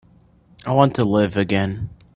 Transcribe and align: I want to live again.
I 0.65 0.71
want 0.71 0.95
to 0.95 1.05
live 1.05 1.37
again. 1.37 1.91